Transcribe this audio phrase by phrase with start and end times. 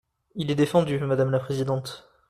[0.33, 2.09] Il est défendu, madame la présidente.